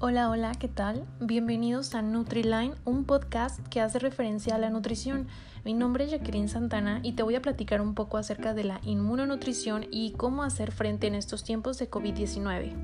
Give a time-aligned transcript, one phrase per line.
[0.00, 1.04] Hola, hola, ¿qué tal?
[1.18, 5.26] Bienvenidos a NutriLine, un podcast que hace referencia a la nutrición.
[5.64, 8.80] Mi nombre es Jacqueline Santana y te voy a platicar un poco acerca de la
[8.84, 12.74] inmunonutrición y cómo hacer frente en estos tiempos de COVID-19.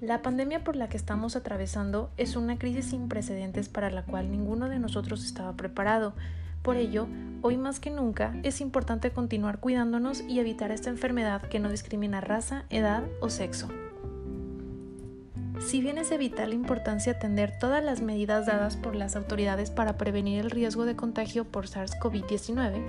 [0.00, 4.30] La pandemia por la que estamos atravesando es una crisis sin precedentes para la cual
[4.30, 6.14] ninguno de nosotros estaba preparado.
[6.62, 7.08] Por ello,
[7.42, 12.22] hoy más que nunca es importante continuar cuidándonos y evitar esta enfermedad que no discrimina
[12.22, 13.68] raza, edad o sexo.
[15.64, 19.96] Si bien es de vital importancia atender todas las medidas dadas por las autoridades para
[19.96, 22.82] prevenir el riesgo de contagio por SARS-CoV-19,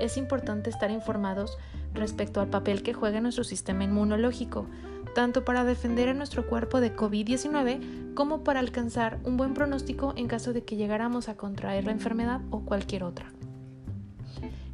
[0.00, 1.58] es importante estar informados
[1.94, 4.66] respecto al papel que juega nuestro sistema inmunológico,
[5.14, 10.28] tanto para defender a nuestro cuerpo de COVID-19 como para alcanzar un buen pronóstico en
[10.28, 13.32] caso de que llegáramos a contraer la enfermedad o cualquier otra.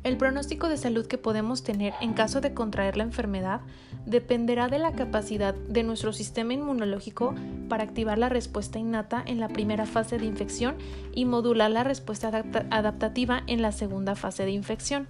[0.04, 3.62] El pronóstico de salud que podemos tener en caso de contraer la enfermedad
[4.04, 7.34] dependerá de la capacidad de nuestro sistema inmunológico
[7.70, 10.76] para activar la respuesta innata en la primera fase de infección
[11.14, 12.28] y modular la respuesta
[12.70, 15.08] adaptativa en la segunda fase de infección.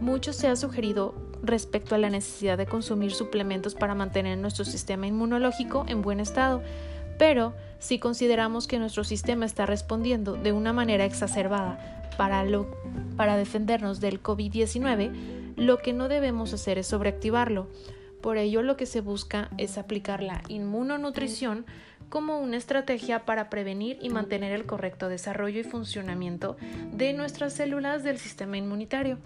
[0.00, 5.06] Mucho se ha sugerido respecto a la necesidad de consumir suplementos para mantener nuestro sistema
[5.06, 6.60] inmunológico en buen estado,
[7.18, 14.22] pero si consideramos que nuestro sistema está respondiendo de una manera exacerbada para, defendernos del
[14.22, 17.68] COVID-19, lo que no debemos hacer es sobreactivarlo.
[18.20, 21.64] Por ello, lo que se busca es aplicar la inmunonutrición
[22.08, 26.56] como una estrategia para prevenir y mantener el correcto desarrollo y funcionamiento
[26.92, 29.18] de nuestras células del sistema inmunitario.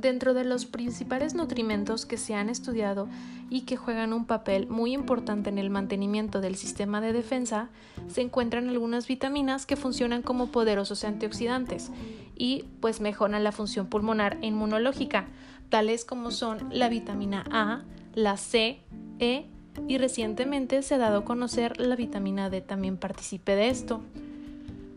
[0.00, 3.06] Dentro de los principales nutrimentos que se han estudiado
[3.50, 7.68] y que juegan un papel muy importante en el mantenimiento del sistema de defensa,
[8.08, 11.90] se encuentran algunas vitaminas que funcionan como poderosos antioxidantes
[12.34, 15.26] y pues mejoran la función pulmonar e inmunológica,
[15.68, 17.82] tales como son la vitamina A,
[18.14, 18.80] la C,
[19.18, 19.50] E
[19.86, 24.00] y recientemente se ha dado a conocer la vitamina D también participe de esto.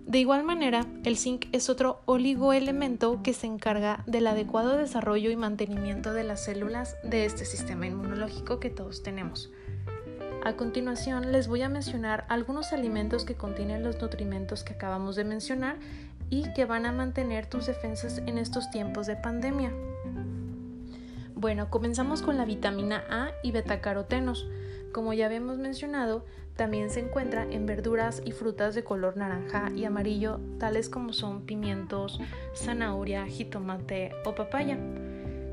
[0.06, 5.36] De igual manera, el zinc es otro oligoelemento que se encarga del adecuado desarrollo y
[5.36, 9.50] mantenimiento de las células de este sistema inmunológico que todos tenemos.
[10.44, 15.24] A continuación les voy a mencionar algunos alimentos que contienen los nutrimentos que acabamos de
[15.24, 15.78] mencionar
[16.30, 19.72] y que van a mantener tus defensas en estos tiempos de pandemia.
[21.43, 24.47] Bueno, comenzamos con la vitamina A y betacarotenos.
[24.93, 26.23] Como ya habíamos mencionado,
[26.55, 31.41] también se encuentra en verduras y frutas de color naranja y amarillo, tales como son
[31.41, 32.21] pimientos,
[32.55, 34.77] zanahoria, jitomate o papaya.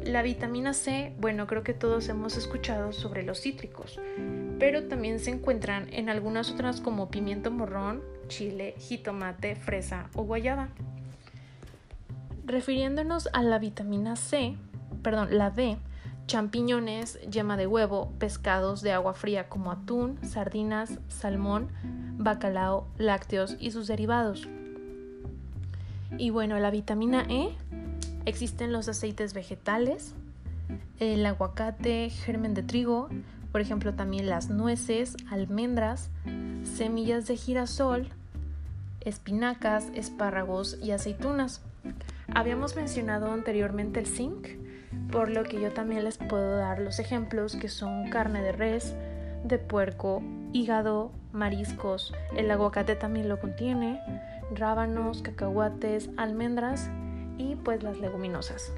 [0.04, 3.98] La vitamina C, bueno, creo que todos hemos escuchado sobre los cítricos,
[4.60, 10.68] pero también se encuentran en algunas otras como pimiento morrón, chile, jitomate, fresa o guayaba.
[12.46, 14.56] Refiriéndonos a la vitamina C,
[15.02, 15.78] perdón, la D,
[16.26, 21.68] champiñones, yema de huevo, pescados de agua fría como atún, sardinas, salmón,
[22.18, 24.48] bacalao, lácteos y sus derivados.
[26.18, 27.50] Y bueno, la vitamina E
[28.26, 30.14] existen los aceites vegetales,
[30.98, 33.08] el aguacate, germen de trigo,
[33.52, 36.10] por ejemplo también las nueces, almendras,
[36.62, 38.08] semillas de girasol,
[39.00, 41.62] espinacas, espárragos y aceitunas.
[42.34, 44.59] Habíamos mencionado anteriormente el zinc,
[45.10, 48.94] por lo que yo también les puedo dar los ejemplos que son carne de res,
[49.44, 50.22] de puerco,
[50.52, 54.00] hígado, mariscos, el aguacate también lo contiene,
[54.54, 56.90] rábanos, cacahuates, almendras
[57.38, 58.72] y pues las leguminosas.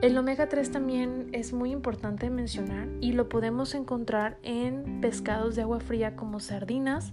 [0.00, 5.62] El omega 3 también es muy importante mencionar y lo podemos encontrar en pescados de
[5.62, 7.12] agua fría como sardinas,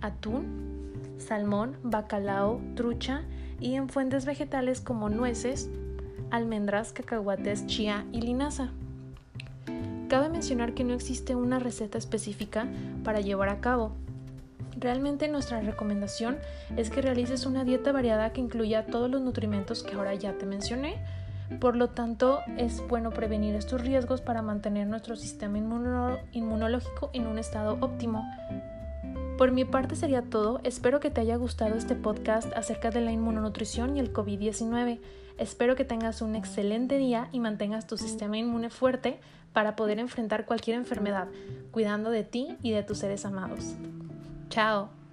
[0.00, 3.22] atún, salmón, bacalao, trucha
[3.60, 5.70] y en fuentes vegetales como nueces,
[6.34, 8.70] almendras, cacahuates, chía y linaza.
[10.08, 12.66] Cabe mencionar que no existe una receta específica
[13.04, 13.92] para llevar a cabo.
[14.76, 16.38] Realmente nuestra recomendación
[16.76, 20.44] es que realices una dieta variada que incluya todos los nutrimentos que ahora ya te
[20.44, 20.96] mencioné.
[21.60, 25.58] Por lo tanto, es bueno prevenir estos riesgos para mantener nuestro sistema
[26.32, 28.28] inmunológico en un estado óptimo.
[29.36, 33.10] Por mi parte sería todo, espero que te haya gustado este podcast acerca de la
[33.10, 35.00] inmunonutrición y el COVID-19.
[35.38, 39.18] Espero que tengas un excelente día y mantengas tu sistema inmune fuerte
[39.52, 41.26] para poder enfrentar cualquier enfermedad,
[41.72, 43.74] cuidando de ti y de tus seres amados.
[44.50, 45.03] Chao.